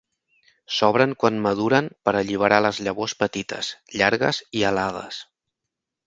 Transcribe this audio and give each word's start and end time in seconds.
S'obren 0.75 1.11
quan 1.23 1.35
maduren 1.41 1.89
per 2.07 2.13
alliberar 2.21 2.57
les 2.67 2.79
llavors 2.87 3.15
petites, 3.19 3.69
llargues 3.99 4.41
i 4.61 4.65
alades. 4.71 5.21